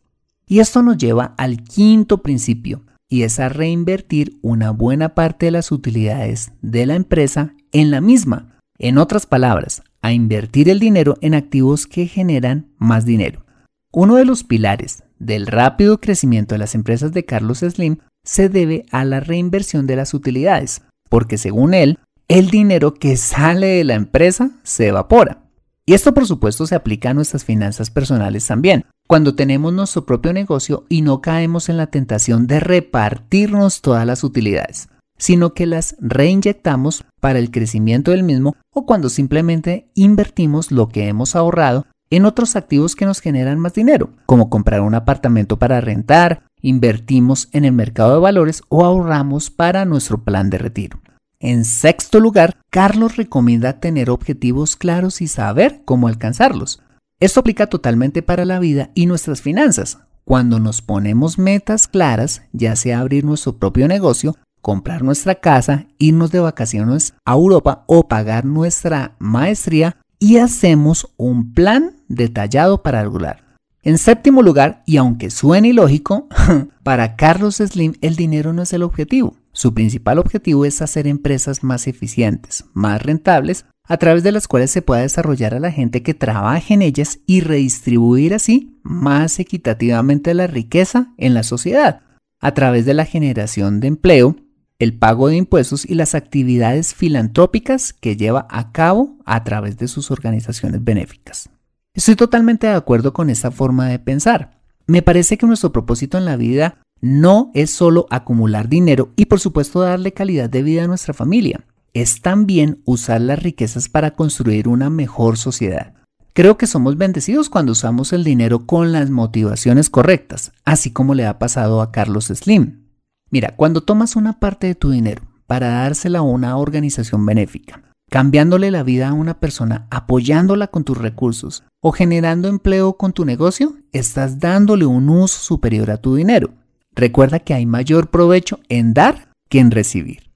Y 0.49 0.61
esto 0.61 0.83
nos 0.83 0.97
lleva 0.97 1.35
al 1.37 1.63
quinto 1.63 2.23
principio, 2.23 2.83
y 3.09 3.23
es 3.23 3.39
a 3.39 3.51
reinvertir 3.51 4.39
una 4.43 4.71
buena 4.71 5.15
parte 5.15 5.47
de 5.47 5.53
las 5.53 5.71
utilidades 5.71 6.53
de 6.63 6.87
la 6.87 6.95
empresa 6.95 7.55
en 7.71 7.91
la 7.91 8.01
misma. 8.01 8.59
En 8.79 8.97
otras 8.97 9.27
palabras, 9.27 9.83
a 10.01 10.13
invertir 10.13 10.69
el 10.69 10.81
dinero 10.81 11.17
en 11.21 11.35
activos 11.35 11.87
que 11.87 12.07
generan 12.07 12.67
más 12.79 13.05
dinero. 13.05 13.45
Uno 13.93 14.17
de 14.17 14.25
los 14.25 14.45
pilares 14.45 15.03
del 15.19 15.47
rápido 15.47 16.01
crecimiento 16.01 16.55
de 16.55 16.61
las 16.61 16.75
empresas 16.75 17.13
de 17.13 17.25
Carlos 17.25 17.59
Slim 17.59 17.99
se 18.25 18.49
debe 18.49 18.87
a 18.91 19.05
la 19.05 19.21
reinversión 19.21 19.87
de 19.87 19.97
las 19.97 20.15
utilidades, 20.15 20.83
porque 21.09 21.39
según 21.39 21.75
él, 21.75 21.99
el 22.29 22.51
dinero 22.51 22.95
que 22.95 23.17
sale 23.17 23.67
de 23.67 23.85
la 23.85 23.95
empresa 23.95 24.51
se 24.63 24.89
evapora. 24.89 25.43
Y 25.87 25.95
esto 25.95 26.13
por 26.13 26.27
supuesto 26.27 26.67
se 26.67 26.75
aplica 26.75 27.11
a 27.11 27.15
nuestras 27.15 27.45
finanzas 27.45 27.91
personales 27.91 28.47
también, 28.47 28.85
cuando 29.09 29.35
tenemos 29.35 29.73
nuestro 29.73 30.07
propio 30.07 30.33
negocio 30.33 30.85
y 30.89 31.03
no 31.03 31.21
caemos 31.21 31.69
en 31.69 31.77
la 31.77 31.89
tentación 31.89 32.47
de 32.47 32.61
repartirnos 32.61 33.83
todas 33.83 34.07
las 34.07 34.23
utilidades 34.23 34.89
sino 35.19 35.53
que 35.53 35.67
las 35.67 35.97
reinyectamos 35.99 37.05
para 37.21 37.39
el 37.39 37.51
crecimiento 37.51 38.13
del 38.13 38.23
mismo 38.23 38.57
o 38.73 38.87
cuando 38.87 39.11
simplemente 39.11 39.91
invertimos 39.95 40.71
lo 40.71 40.89
que 40.89 41.09
hemos 41.09 41.37
ahorrado 41.37 41.87
en 42.11 42.25
otros 42.25 42.57
activos 42.57 42.97
que 42.97 43.05
nos 43.05 43.21
generan 43.21 43.59
más 43.59 43.75
dinero, 43.75 44.11
como 44.25 44.49
comprar 44.49 44.81
un 44.81 44.95
apartamento 44.95 45.59
para 45.59 45.83
rentar, 45.83 46.45
invertimos 46.63 47.49
en 47.53 47.67
el 47.67 47.73
mercado 47.73 48.15
de 48.15 48.21
valores 48.21 48.63
o 48.69 48.85
ahorramos 48.85 49.51
para 49.51 49.85
nuestro 49.85 50.23
plan 50.23 50.49
de 50.49 50.57
retiro. 50.57 51.01
En 51.41 51.65
sexto 51.65 52.19
lugar, 52.19 52.57
Carlos 52.71 53.17
recomienda 53.17 53.79
tener 53.79 54.09
objetivos 54.11 54.75
claros 54.75 55.21
y 55.21 55.29
saber 55.29 55.83
cómo 55.85 56.09
alcanzarlos. 56.09 56.83
Esto 57.21 57.41
aplica 57.41 57.67
totalmente 57.67 58.23
para 58.23 58.45
la 58.45 58.59
vida 58.59 58.91
y 58.95 59.07
nuestras 59.07 59.43
finanzas. 59.43 59.99
Cuando 60.25 60.61
nos 60.61 60.83
ponemos 60.83 61.39
metas 61.39 61.89
claras, 61.89 62.43
ya 62.53 62.77
sea 62.77 63.01
abrir 63.01 63.25
nuestro 63.25 63.59
propio 63.59 63.89
negocio 63.89 64.37
comprar 64.61 65.03
nuestra 65.03 65.37
casa, 65.37 65.87
irnos 65.99 66.31
de 66.31 66.41
vacaciones 66.41 67.15
a 67.25 67.33
Europa 67.33 67.85
o 67.87 68.09
pagar 68.09 68.45
nuestra 68.45 69.17
maestría 69.19 69.97
y 70.19 70.39
hacemos 70.39 71.13
un 71.17 71.55
plan 71.55 71.97
detallado 72.09 72.83
para 72.83 73.03
lograr. 73.03 73.45
En 73.83 73.97
séptimo 73.97 74.43
lugar, 74.43 74.83
y 74.85 74.97
aunque 74.97 75.31
suene 75.31 75.69
ilógico, 75.69 76.29
para 76.83 77.17
Carlos 77.17 77.57
Slim 77.57 77.95
el 78.01 78.17
dinero 78.17 78.53
no 78.53 78.63
es 78.63 78.73
el 78.73 78.83
objetivo. 78.83 79.37
Su 79.53 79.73
principal 79.73 80.19
objetivo 80.19 80.65
es 80.65 80.83
hacer 80.83 81.07
empresas 81.07 81.65
más 81.65 81.87
eficientes, 81.87 82.65
más 82.75 83.03
rentables, 83.03 83.65
a 83.89 83.97
través 83.97 84.23
de 84.23 84.33
las 84.33 84.47
cuales 84.47 84.71
se 84.71 84.83
pueda 84.83 85.03
desarrollar 85.03 85.55
a 85.55 85.61
la 85.61 85.73
gente 85.73 86.03
que 86.03 86.15
trabaje 86.15 86.75
en 86.75 86.83
ellas 86.83 87.19
y 87.27 87.41
redistribuir 87.41 88.35
así 88.35 88.79
más 88.83 89.41
equitativamente 89.41 90.35
la 90.35 90.47
riqueza 90.47 91.15
en 91.17 91.35
la 91.35 91.43
sociedad, 91.43 92.03
a 92.41 92.53
través 92.53 92.85
de 92.85 92.95
la 92.95 93.07
generación 93.07 93.81
de 93.81 93.89
empleo 93.89 94.37
el 94.79 94.97
pago 94.97 95.29
de 95.29 95.37
impuestos 95.37 95.85
y 95.85 95.95
las 95.95 96.15
actividades 96.15 96.95
filantrópicas 96.95 97.93
que 97.93 98.17
lleva 98.17 98.47
a 98.49 98.71
cabo 98.71 99.17
a 99.25 99.43
través 99.43 99.77
de 99.77 99.89
sus 99.89 100.11
organizaciones 100.11 100.85
benéficas. 100.85 101.51
Estoy 101.95 102.15
totalmente 102.15 102.69
de 102.69 102.75
acuerdo 102.75 103.13
con 103.13 103.29
esta 103.29 103.51
forma 103.51 103.89
de 103.89 103.99
pensar. 103.99 104.61
Me 104.87 105.03
parece 105.03 105.37
que 105.37 105.47
nuestro 105.47 105.73
propósito 105.73 106.17
en 106.17 106.25
la 106.25 106.37
vida 106.37 106.79
no 107.01 107.51
es 107.55 107.71
solo 107.71 108.07
acumular 108.11 108.69
dinero 108.69 109.13
y 109.17 109.27
por 109.27 109.41
supuesto 109.41 109.81
darle 109.81 110.13
calidad 110.13 110.49
de 110.49 110.63
vida 110.63 110.85
a 110.85 110.87
nuestra 110.87 111.13
familia, 111.13 111.65
es 112.01 112.21
también 112.23 112.83
usar 112.85 113.21
las 113.21 113.43
riquezas 113.43 113.89
para 113.89 114.13
construir 114.13 114.69
una 114.69 114.91
mejor 114.91 115.37
sociedad. 115.37 115.95
Creo 116.33 116.57
que 116.57 116.67
somos 116.67 116.97
bendecidos 116.97 117.51
cuando 117.51 117.73
usamos 117.73 118.13
el 118.13 118.23
dinero 118.23 118.65
con 118.65 118.93
las 118.93 119.11
motivaciones 119.11 119.91
correctas, 119.91 120.53
así 120.65 120.93
como 120.93 121.15
le 121.15 121.27
ha 121.27 121.39
pasado 121.39 121.83
a 121.83 121.91
Carlos 121.91 122.27
Slim. 122.27 122.85
Mira, 123.31 123.57
cuando 123.57 123.83
tomas 123.83 124.15
una 124.15 124.39
parte 124.39 124.69
de 124.69 124.75
tu 124.75 124.91
dinero 124.91 125.23
para 125.47 125.69
dársela 125.69 126.21
a 126.21 126.23
una 126.23 126.57
organización 126.57 127.27
benéfica, 127.27 127.83
cambiándole 128.09 128.71
la 128.71 128.85
vida 128.85 129.09
a 129.09 129.13
una 129.15 129.41
persona, 129.41 129.89
apoyándola 129.91 130.69
con 130.69 130.85
tus 130.85 130.97
recursos 130.97 131.65
o 131.83 131.93
generando 131.93 132.49
empleo 132.49 132.97
con 132.97 133.13
tu 133.13 133.25
negocio, 133.25 133.75
estás 133.93 134.39
dándole 134.39 134.87
un 134.87 135.09
uso 135.09 135.41
superior 135.41 135.91
a 135.91 135.97
tu 135.97 136.15
dinero. 136.15 136.51
Recuerda 136.95 137.41
que 137.41 137.55
hay 137.55 137.67
mayor 137.67 138.11
provecho 138.11 138.61
en 138.69 138.95
dar 138.95 139.33
que 139.49 139.61
en 139.61 139.71
recibir. 139.71 140.28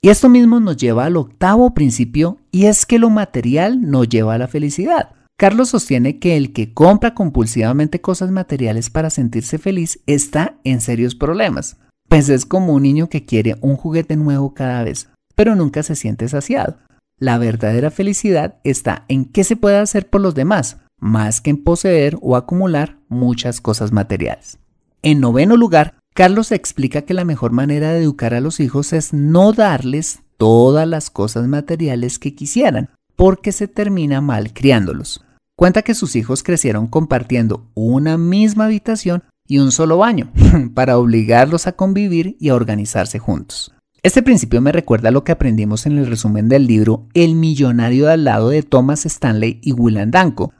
Y 0.00 0.10
esto 0.10 0.28
mismo 0.28 0.60
nos 0.60 0.76
lleva 0.76 1.06
al 1.06 1.16
octavo 1.16 1.74
principio 1.74 2.38
y 2.52 2.66
es 2.66 2.86
que 2.86 2.98
lo 2.98 3.10
material 3.10 3.90
no 3.90 4.04
lleva 4.04 4.34
a 4.34 4.38
la 4.38 4.46
felicidad. 4.46 5.10
Carlos 5.36 5.70
sostiene 5.70 6.18
que 6.18 6.36
el 6.36 6.52
que 6.52 6.72
compra 6.72 7.14
compulsivamente 7.14 8.00
cosas 8.00 8.30
materiales 8.30 8.90
para 8.90 9.10
sentirse 9.10 9.58
feliz 9.58 10.00
está 10.06 10.56
en 10.64 10.80
serios 10.80 11.14
problemas. 11.14 11.76
Pues 12.08 12.28
es 12.28 12.46
como 12.46 12.72
un 12.74 12.82
niño 12.82 13.08
que 13.08 13.24
quiere 13.24 13.56
un 13.60 13.76
juguete 13.76 14.16
nuevo 14.16 14.54
cada 14.54 14.82
vez, 14.82 15.08
pero 15.34 15.54
nunca 15.54 15.82
se 15.82 15.94
siente 15.94 16.28
saciado. 16.28 16.78
La 17.20 17.38
verdadera 17.38 17.90
felicidad 17.90 18.56
está 18.64 19.04
en 19.08 19.24
qué 19.24 19.44
se 19.44 19.56
puede 19.56 19.78
hacer 19.78 20.08
por 20.08 20.20
los 20.20 20.34
demás, 20.34 20.78
más 21.00 21.40
que 21.40 21.50
en 21.50 21.62
poseer 21.62 22.16
o 22.20 22.36
acumular 22.36 22.98
muchas 23.08 23.60
cosas 23.60 23.92
materiales. 23.92 24.58
En 25.02 25.20
noveno 25.20 25.56
lugar, 25.56 25.94
Carlos 26.18 26.50
explica 26.50 27.02
que 27.02 27.14
la 27.14 27.24
mejor 27.24 27.52
manera 27.52 27.92
de 27.92 28.02
educar 28.02 28.34
a 28.34 28.40
los 28.40 28.58
hijos 28.58 28.92
es 28.92 29.12
no 29.12 29.52
darles 29.52 30.18
todas 30.36 30.88
las 30.88 31.10
cosas 31.10 31.46
materiales 31.46 32.18
que 32.18 32.34
quisieran, 32.34 32.90
porque 33.14 33.52
se 33.52 33.68
termina 33.68 34.20
mal 34.20 34.52
criándolos. 34.52 35.24
Cuenta 35.54 35.82
que 35.82 35.94
sus 35.94 36.16
hijos 36.16 36.42
crecieron 36.42 36.88
compartiendo 36.88 37.70
una 37.74 38.18
misma 38.18 38.64
habitación 38.64 39.22
y 39.46 39.58
un 39.58 39.70
solo 39.70 39.98
baño, 39.98 40.32
para 40.74 40.98
obligarlos 40.98 41.68
a 41.68 41.76
convivir 41.76 42.36
y 42.40 42.48
a 42.48 42.56
organizarse 42.56 43.20
juntos. 43.20 43.72
Este 44.02 44.20
principio 44.20 44.60
me 44.60 44.72
recuerda 44.72 45.10
a 45.10 45.12
lo 45.12 45.22
que 45.22 45.30
aprendimos 45.30 45.86
en 45.86 45.98
el 45.98 46.08
resumen 46.08 46.48
del 46.48 46.66
libro 46.66 47.06
El 47.14 47.36
millonario 47.36 48.06
de 48.06 48.14
al 48.14 48.24
lado 48.24 48.48
de 48.48 48.64
Thomas 48.64 49.06
Stanley 49.06 49.60
y 49.62 49.70
William 49.70 50.10
Danko, 50.10 50.52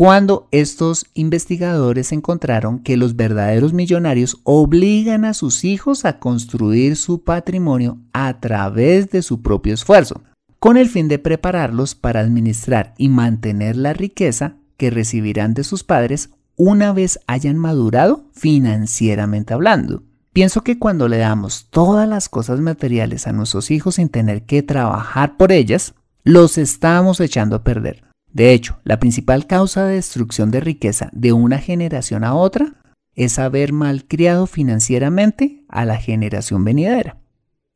cuando 0.00 0.48
estos 0.50 1.04
investigadores 1.12 2.10
encontraron 2.12 2.78
que 2.78 2.96
los 2.96 3.16
verdaderos 3.16 3.74
millonarios 3.74 4.40
obligan 4.44 5.26
a 5.26 5.34
sus 5.34 5.62
hijos 5.62 6.06
a 6.06 6.18
construir 6.18 6.96
su 6.96 7.22
patrimonio 7.22 7.98
a 8.14 8.40
través 8.40 9.10
de 9.10 9.20
su 9.20 9.42
propio 9.42 9.74
esfuerzo, 9.74 10.22
con 10.58 10.78
el 10.78 10.88
fin 10.88 11.08
de 11.08 11.18
prepararlos 11.18 11.94
para 11.94 12.20
administrar 12.20 12.94
y 12.96 13.10
mantener 13.10 13.76
la 13.76 13.92
riqueza 13.92 14.56
que 14.78 14.88
recibirán 14.88 15.52
de 15.52 15.64
sus 15.64 15.84
padres 15.84 16.30
una 16.56 16.94
vez 16.94 17.20
hayan 17.26 17.58
madurado 17.58 18.24
financieramente 18.32 19.52
hablando. 19.52 20.02
Pienso 20.32 20.62
que 20.62 20.78
cuando 20.78 21.08
le 21.08 21.18
damos 21.18 21.66
todas 21.68 22.08
las 22.08 22.30
cosas 22.30 22.60
materiales 22.60 23.26
a 23.26 23.34
nuestros 23.34 23.70
hijos 23.70 23.96
sin 23.96 24.08
tener 24.08 24.46
que 24.46 24.62
trabajar 24.62 25.36
por 25.36 25.52
ellas, 25.52 25.92
los 26.24 26.56
estamos 26.56 27.20
echando 27.20 27.56
a 27.56 27.64
perder. 27.64 28.09
De 28.32 28.52
hecho, 28.52 28.78
la 28.84 29.00
principal 29.00 29.46
causa 29.46 29.84
de 29.84 29.94
destrucción 29.94 30.50
de 30.50 30.60
riqueza 30.60 31.10
de 31.12 31.32
una 31.32 31.58
generación 31.58 32.24
a 32.24 32.34
otra 32.34 32.74
es 33.14 33.38
haber 33.38 33.72
malcriado 33.72 34.46
financieramente 34.46 35.64
a 35.68 35.84
la 35.84 35.96
generación 35.96 36.64
venidera. 36.64 37.18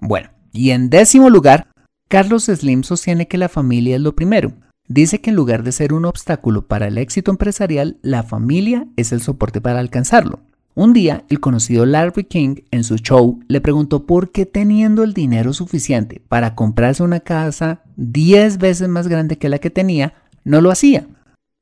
Bueno, 0.01 0.31
y 0.53 0.71
en 0.71 0.91
décimo 0.91 1.29
lugar, 1.29 1.69
Carlos 2.09 2.45
Slim 2.45 2.85
sostiene 2.85 3.27
que 3.27 3.39
la 3.39 3.49
familia 3.49 3.97
es 3.97 4.03
lo 4.03 4.15
primero. 4.15 4.53
Dice 4.87 5.21
que 5.21 5.31
en 5.31 5.37
lugar 5.37 5.63
de 5.63 5.73
ser 5.73 5.93
un 5.93 6.05
obstáculo 6.05 6.67
para 6.67 6.87
el 6.87 6.99
éxito 6.99 7.31
empresarial, 7.31 7.99
la 8.03 8.23
familia 8.23 8.87
es 8.97 9.13
el 9.13 9.23
soporte 9.23 9.61
para 9.61 9.81
alcanzarlo. 9.81 10.41
Un 10.77 10.93
día, 10.93 11.25
el 11.29 11.39
conocido 11.39 11.87
Larry 11.87 12.25
King 12.25 12.57
en 12.73 12.83
su 12.83 12.97
show 12.97 13.41
le 13.47 13.61
preguntó 13.61 14.07
por 14.07 14.33
qué 14.33 14.45
teniendo 14.45 15.05
el 15.05 15.15
dinero 15.15 15.53
suficiente 15.53 16.21
para 16.29 16.57
comprarse 16.57 17.03
una 17.03 17.21
casa 17.21 17.83
10 17.97 18.59
veces 18.59 18.89
más 18.89 19.07
grande 19.07 19.39
que 19.39 19.49
la 19.49 19.61
que 19.61 19.71
tenía, 19.71 20.15
no 20.45 20.61
lo 20.61 20.71
hacía. 20.71 21.07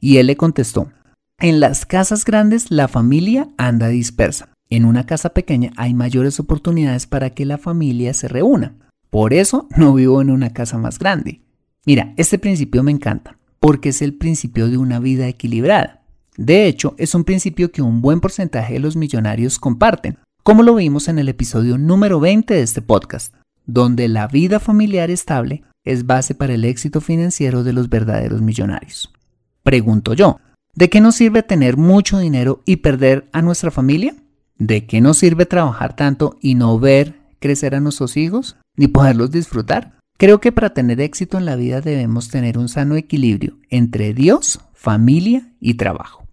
Y 0.01 0.19
él 0.19 0.27
le 0.27 0.37
contestó, 0.37 0.91
en 1.39 1.59
las 1.61 1.87
casas 1.87 2.25
grandes 2.25 2.71
la 2.71 2.89
familia 2.89 3.49
anda 3.57 3.89
dispersa. 3.89 4.53
En 4.71 4.85
una 4.85 5.07
casa 5.07 5.31
pequeña 5.31 5.73
hay 5.77 5.93
mayores 5.93 6.41
oportunidades 6.41 7.07
para 7.07 7.31
que 7.31 7.45
la 7.45 7.59
familia 7.59 8.15
se 8.15 8.29
reúna. 8.29 8.77
Por 9.11 9.35
eso 9.35 9.69
no 9.77 9.93
vivo 9.95 10.23
en 10.23 10.31
una 10.31 10.53
casa 10.53 10.79
más 10.79 10.99
grande. 10.99 11.43
Mira, 11.85 12.15
este 12.17 12.39
principio 12.39 12.83
me 12.83 12.93
encanta, 12.93 13.39
porque 13.61 13.91
es 13.91 14.03
el 14.03 14.15
principio 14.15 14.69
de 14.69 14.79
una 14.79 15.01
vida 15.01 15.27
equilibrada. 15.29 16.03
De 16.37 16.67
hecho, 16.67 16.95
es 16.97 17.15
un 17.15 17.25
principio 17.25 17.73
que 17.73 17.83
un 17.83 18.01
buen 18.01 18.21
porcentaje 18.21 18.75
de 18.75 18.81
los 18.81 18.97
millonarios 18.97 19.59
comparten, 19.59 20.19
como 20.43 20.63
lo 20.63 20.77
vimos 20.77 21.09
en 21.09 21.19
el 21.19 21.29
episodio 21.29 21.77
número 21.77 22.21
20 22.21 22.55
de 22.55 22.63
este 22.63 22.83
podcast, 22.83 23.35
donde 23.67 24.09
la 24.09 24.27
vida 24.29 24.61
familiar 24.61 25.11
estable 25.11 25.63
es 25.85 26.07
base 26.07 26.35
para 26.35 26.55
el 26.55 26.65
éxito 26.65 27.01
financiero 27.01 27.65
de 27.65 27.73
los 27.73 27.89
verdaderos 27.89 28.41
millonarios. 28.41 29.13
Pregunto 29.63 30.15
yo, 30.15 30.41
¿de 30.75 30.91
qué 30.91 31.01
nos 31.01 31.17
sirve 31.17 31.43
tener 31.43 31.77
mucho 31.77 32.19
dinero 32.19 32.63
y 32.65 32.77
perder 32.77 33.29
a 33.33 33.43
nuestra 33.43 33.71
familia? 33.71 34.15
¿De 34.59 34.87
qué 34.87 35.01
nos 35.01 35.19
sirve 35.19 35.47
trabajar 35.47 35.97
tanto 35.97 36.39
y 36.41 36.55
no 36.55 36.79
ver 36.79 37.21
crecer 37.41 37.75
a 37.75 37.81
nuestros 37.81 38.17
hijos 38.17 38.57
ni 38.77 38.89
poderlos 38.89 39.31
disfrutar? 39.31 39.99
Creo 40.19 40.41
que 40.41 40.53
para 40.53 40.73
tener 40.73 41.01
éxito 41.01 41.39
en 41.39 41.47
la 41.47 41.57
vida 41.57 41.81
debemos 41.81 42.29
tener 42.29 42.59
un 42.59 42.69
sano 42.69 42.95
equilibrio 42.95 43.59
entre 43.71 44.15
Dios, 44.15 44.61
familia 44.73 45.53
y 45.61 45.75
trabajo. 45.75 46.29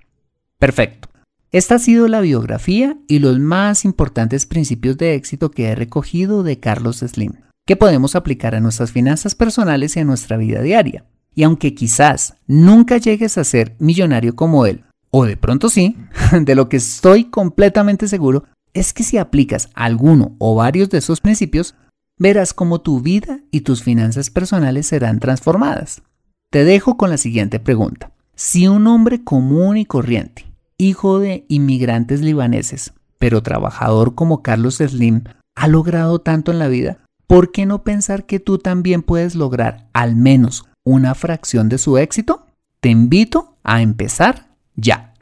Perfecto. 0.59 1.08
Esta 1.51 1.75
ha 1.75 1.79
sido 1.79 2.07
la 2.07 2.21
biografía 2.21 2.97
y 3.07 3.19
los 3.19 3.39
más 3.39 3.85
importantes 3.85 4.45
principios 4.45 4.97
de 4.97 5.15
éxito 5.15 5.49
que 5.51 5.65
he 5.65 5.75
recogido 5.75 6.43
de 6.43 6.59
Carlos 6.59 6.99
Slim 6.99 7.33
que 7.69 7.75
podemos 7.75 8.15
aplicar 8.15 8.55
a 8.55 8.59
nuestras 8.59 8.91
finanzas 8.91 9.35
personales 9.35 9.95
y 9.95 9.99
a 9.99 10.03
nuestra 10.03 10.37
vida 10.37 10.63
diaria. 10.63 11.05
Y 11.35 11.43
aunque 11.43 11.75
quizás 11.75 12.33
nunca 12.47 12.97
llegues 12.97 13.37
a 13.37 13.43
ser 13.43 13.75
millonario 13.77 14.35
como 14.35 14.65
él, 14.65 14.85
o 15.11 15.25
de 15.25 15.37
pronto 15.37 15.69
sí, 15.69 15.95
de 16.41 16.55
lo 16.55 16.67
que 16.67 16.77
estoy 16.77 17.25
completamente 17.25 18.07
seguro 18.07 18.45
es 18.73 18.91
que 18.91 19.03
si 19.03 19.19
aplicas 19.19 19.69
alguno 19.75 20.35
o 20.39 20.55
varios 20.55 20.89
de 20.89 20.97
esos 20.97 21.21
principios, 21.21 21.75
verás 22.17 22.55
cómo 22.55 22.81
tu 22.81 23.01
vida 23.01 23.41
y 23.51 23.61
tus 23.61 23.83
finanzas 23.83 24.31
personales 24.31 24.87
serán 24.87 25.19
transformadas. 25.19 26.01
Te 26.49 26.63
dejo 26.63 26.97
con 26.97 27.11
la 27.11 27.17
siguiente 27.17 27.59
pregunta. 27.59 28.13
Si 28.33 28.67
un 28.67 28.87
hombre 28.87 29.23
común 29.23 29.77
y 29.77 29.85
corriente, 29.85 30.48
hijo 30.79 31.19
de 31.19 31.45
inmigrantes 31.49 32.21
libaneses, 32.21 32.93
pero 33.19 33.43
trabajador 33.43 34.15
como 34.15 34.41
Carlos 34.41 34.77
Slim, 34.77 35.25
ha 35.55 35.67
logrado 35.67 36.19
tanto 36.19 36.51
en 36.51 36.57
la 36.57 36.69
vida, 36.69 36.99
¿por 37.27 37.51
qué 37.51 37.65
no 37.65 37.83
pensar 37.83 38.25
que 38.25 38.39
tú 38.39 38.57
también 38.57 39.03
puedes 39.03 39.35
lograr 39.35 39.89
al 39.93 40.15
menos 40.15 40.65
una 40.85 41.13
fracción 41.13 41.67
de 41.67 41.77
su 41.77 41.97
éxito? 41.97 42.47
Te 42.79 42.89
invito 42.89 43.57
a 43.63 43.81
empezar 43.81 44.47
ya. 44.75 45.13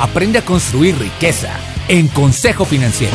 Aprende 0.00 0.40
a 0.40 0.44
construir 0.44 0.96
riqueza 0.98 1.54
en 1.88 2.08
Consejo 2.08 2.64
Financiero. 2.64 3.14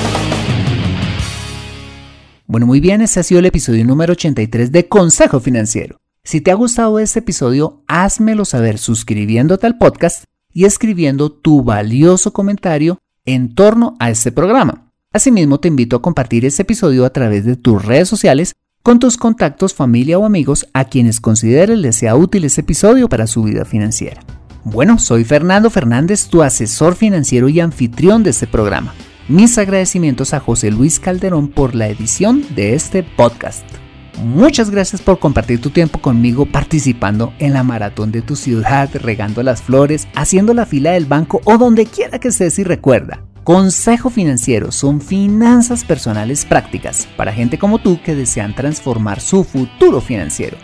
Bueno, 2.47 2.67
muy 2.67 2.80
bien, 2.80 3.01
ese 3.01 3.19
ha 3.19 3.23
sido 3.23 3.39
el 3.39 3.47
episodio 3.47 3.84
número 3.84 4.13
83 4.13 4.71
de 4.71 4.88
Consejo 4.88 5.41
Financiero. 5.41 5.97
Si 6.25 6.41
te 6.41 6.49
ha 6.49 6.55
gustado 6.55 6.97
este 6.97 7.19
episodio, 7.19 7.83
házmelo 7.88 8.45
saber 8.45 8.79
suscribiéndote 8.79 9.67
al 9.67 9.77
podcast 9.77 10.23
y 10.51 10.65
escribiendo 10.65 11.31
tu 11.31 11.63
valioso 11.63 12.33
comentario 12.33 12.97
en 13.25 13.53
torno 13.53 13.95
a 13.99 14.09
este 14.09 14.31
programa. 14.31 14.91
Asimismo, 15.13 15.59
te 15.59 15.67
invito 15.67 15.95
a 15.95 16.01
compartir 16.01 16.43
este 16.43 16.63
episodio 16.63 17.05
a 17.05 17.11
través 17.11 17.45
de 17.45 17.55
tus 17.55 17.85
redes 17.85 18.09
sociales 18.09 18.55
con 18.81 18.97
tus 18.97 19.17
contactos, 19.17 19.75
familia 19.75 20.17
o 20.17 20.25
amigos 20.25 20.65
a 20.73 20.85
quienes 20.85 21.21
consideres 21.21 21.77
les 21.77 21.95
sea 21.95 22.15
útil 22.15 22.45
este 22.45 22.61
episodio 22.61 23.07
para 23.07 23.27
su 23.27 23.43
vida 23.43 23.63
financiera. 23.63 24.21
Bueno, 24.63 24.97
soy 24.97 25.25
Fernando 25.25 25.69
Fernández, 25.69 26.27
tu 26.27 26.41
asesor 26.41 26.95
financiero 26.95 27.49
y 27.49 27.59
anfitrión 27.59 28.23
de 28.23 28.31
este 28.31 28.47
programa. 28.47 28.95
Mis 29.27 29.59
agradecimientos 29.59 30.33
a 30.33 30.39
José 30.39 30.71
Luis 30.71 30.99
Calderón 30.99 31.49
por 31.49 31.75
la 31.75 31.88
edición 31.88 32.43
de 32.55 32.73
este 32.73 33.03
podcast. 33.03 33.85
Muchas 34.23 34.69
gracias 34.69 35.01
por 35.01 35.19
compartir 35.19 35.62
tu 35.62 35.69
tiempo 35.69 35.99
conmigo 35.99 36.45
participando 36.45 37.34
en 37.39 37.54
la 37.54 37.63
maratón 37.63 38.12
de 38.12 38.21
tu 38.21 38.36
ciudad, 38.36 38.89
regando 38.93 39.43
las 39.43 39.62
flores, 39.62 40.08
haciendo 40.15 40.54
la 40.54 40.65
fila 40.65 40.91
del 40.91 41.06
banco 41.06 41.41
o 41.43 41.58
donde 41.58 41.86
quiera 41.86 42.19
que 42.19 42.30
estés 42.30 42.58
y 42.60 42.63
recuerda. 42.63 43.21
Consejo 43.43 44.10
Financiero 44.10 44.71
son 44.71 45.01
finanzas 45.01 45.84
personales 45.84 46.45
prácticas 46.45 47.08
para 47.15 47.32
gente 47.32 47.60
como 47.60 47.78
tú 47.78 48.01
que 48.01 48.15
desean 48.15 48.56
transformar 48.56 49.19
su 49.19 49.43
futuro 49.43 50.01
financiero. 50.01 50.58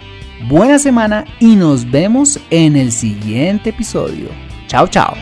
Buena 0.50 0.80
semana 0.80 1.26
y 1.40 1.56
nos 1.56 1.90
vemos 1.90 2.40
en 2.50 2.76
el 2.76 2.92
siguiente 2.92 3.70
episodio. 3.70 4.30
Chao, 4.68 4.88
chao. 4.88 5.14